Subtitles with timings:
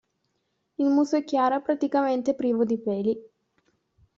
[0.77, 3.29] Il muso è chiaro e praticamente privo di peli.